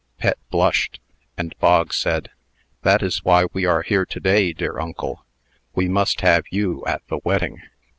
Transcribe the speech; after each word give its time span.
Pet 0.17 0.39
blushed; 0.49 0.99
and 1.37 1.55
Bog 1.59 1.93
said, 1.93 2.31
"That 2.81 3.03
is 3.03 3.23
why 3.23 3.45
we 3.53 3.65
are 3.67 3.83
here 3.83 4.03
to 4.03 4.19
day, 4.19 4.51
dear 4.51 4.79
uncle. 4.79 5.23
We 5.75 5.87
must 5.87 6.21
have 6.21 6.45
you 6.49 6.83
at 6.87 7.07
the 7.07 7.19
wedding." 7.23 7.61